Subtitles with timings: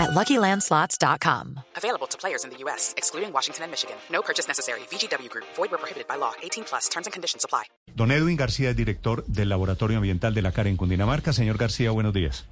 [0.00, 1.60] at LuckyLandSlots.com.
[1.76, 3.96] Available to players in the U.S., excluding Washington and Michigan.
[4.10, 4.80] No purchase necessary.
[4.90, 5.46] VGW Group.
[5.56, 6.32] Void where prohibited by law.
[6.42, 6.88] 18 plus.
[6.88, 7.64] Terms and conditions apply.
[7.94, 11.32] Don Edwin García es director del Laboratorio Ambiental de la CARE en Cundinamarca.
[11.32, 12.48] Señor García, buenos días.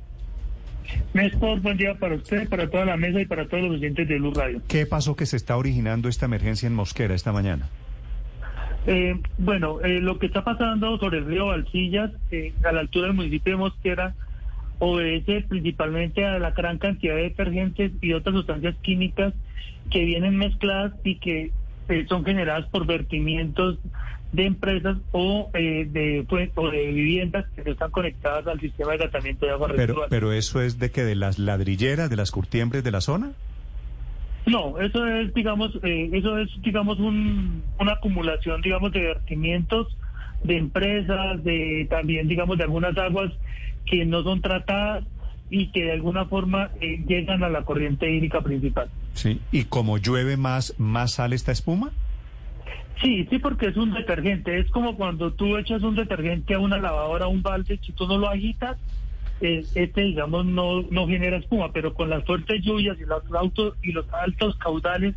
[1.14, 4.18] Néstor, buen día para usted, para toda la mesa y para todos los oyentes de
[4.18, 4.62] Luz Radio.
[4.68, 7.68] ¿Qué pasó que se está originando esta emergencia en Mosquera esta mañana?
[8.86, 13.08] Eh, bueno, eh, lo que está pasando sobre el río Balsillas, eh, a la altura
[13.08, 14.14] del municipio de Mosquera,
[14.78, 19.34] obedece principalmente a la gran cantidad de detergentes y otras sustancias químicas
[19.90, 21.50] que vienen mezcladas y que
[21.88, 23.78] eh, son generadas por vertimientos
[24.32, 28.92] de empresas o, eh, de, pues, o de viviendas que no están conectadas al sistema
[28.92, 30.06] de tratamiento de agua Pero, residual.
[30.10, 33.32] pero eso es de que de las ladrilleras, de las curtiembres de la zona.
[34.46, 39.96] No, eso es, digamos, eh, eso es, digamos, un, una acumulación, digamos, de vertimientos
[40.44, 43.32] de empresas, de también, digamos, de algunas aguas
[43.84, 45.04] que no son tratadas
[45.50, 48.88] y que de alguna forma eh, llegan a la corriente hídrica principal.
[49.14, 49.40] Sí.
[49.50, 51.90] Y como llueve más, más sale esta espuma.
[53.02, 54.58] Sí, sí, porque es un detergente.
[54.58, 58.06] Es como cuando tú echas un detergente a una lavadora, a un balde, si tú
[58.06, 58.76] no lo agitas,
[59.40, 63.74] eh, este, digamos, no, no genera espuma, pero con las fuertes lluvias y los, autos,
[63.82, 65.14] y los altos caudales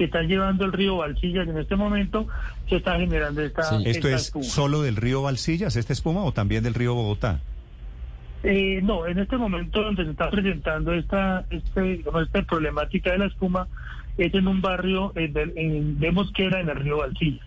[0.00, 2.26] que están llevando el río Balsillas en este momento,
[2.70, 4.44] se está generando esta, ¿Esto esta es espuma.
[4.46, 7.40] solo del río Balsillas, esta espuma, o también del río Bogotá?
[8.42, 13.18] Eh, no, en este momento donde se está presentando esta, este, digamos, esta problemática de
[13.18, 13.68] la espuma
[14.16, 17.46] es en un barrio de, en- de Mosquera, en el río Balsillas.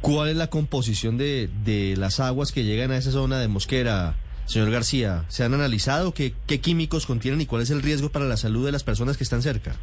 [0.00, 4.14] ¿Cuál es la composición de, las aguas que llegan a esa zona de Mosquera,
[4.46, 5.24] señor García?
[5.28, 8.72] ¿Se han analizado qué, químicos contienen y cuál es el riesgo para la salud de
[8.72, 9.76] las personas que están cerca?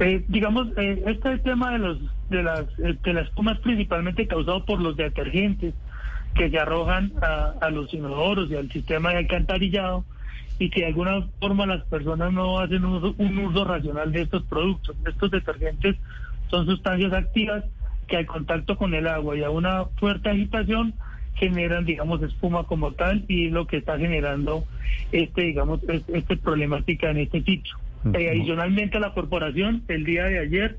[0.00, 1.98] Eh, digamos, eh, este tema de los
[2.28, 5.74] de las eh, de la espuma es principalmente causado por los detergentes
[6.34, 10.04] que se arrojan a, los inodoros y al sistema de alcantarillado
[10.58, 14.96] y que de alguna forma las personas no hacen un uso racional de estos productos.
[15.06, 15.96] Estos detergentes
[16.48, 17.64] son sustancias activas
[18.06, 20.94] que al contacto con el agua y a una fuerte agitación
[21.34, 24.64] generan, digamos, espuma como tal y lo que está generando
[25.12, 27.74] este, digamos, es- este problemática en este sitio.
[28.14, 30.76] Eh, adicionalmente, la corporación el día de ayer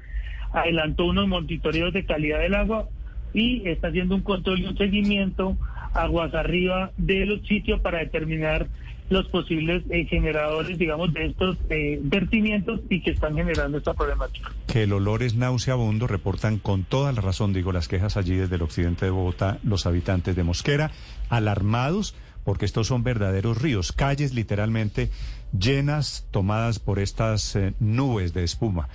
[0.53, 2.87] adelantó unos monitoreos de calidad del agua
[3.33, 5.57] y está haciendo un control y un seguimiento
[5.93, 8.67] aguas arriba de los sitios para determinar
[9.09, 14.51] los posibles eh, generadores, digamos, de estos eh, vertimientos y que están generando esta problemática.
[14.67, 18.55] Que el olor es nauseabundo, reportan con toda la razón, digo, las quejas allí desde
[18.55, 20.91] el occidente de Bogotá, los habitantes de Mosquera,
[21.29, 25.09] alarmados porque estos son verdaderos ríos, calles literalmente
[25.57, 28.87] llenas, tomadas por estas eh, nubes de espuma,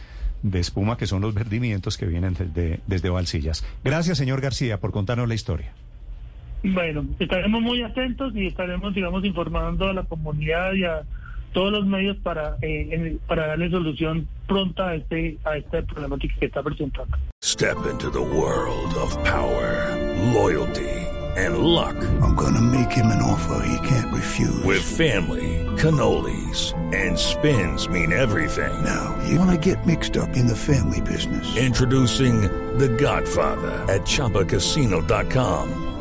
[0.43, 3.65] de espuma que son los vertimientos que vienen desde, desde Balsillas.
[3.85, 5.75] Gracias, señor García, por contarnos la historia.
[6.63, 11.03] Bueno, estaremos muy atentos y estaremos, digamos, informando a la comunidad y a
[11.53, 16.35] todos los medios para eh, en- para darle solución pronta a este a esta problemática
[16.39, 17.17] que está presentando.
[17.43, 19.97] Step into the world of power,
[20.35, 20.85] loyalty,
[21.37, 21.97] and luck.
[22.23, 24.63] I'm gonna make him an offer he can't refuse.
[24.65, 28.71] With family, cannolis, and spins mean everything.
[28.85, 31.57] Now, you wanna get mixed up in the family business.
[31.57, 32.43] Introducing
[32.79, 35.90] The Godfather at ChumbaCasino.com.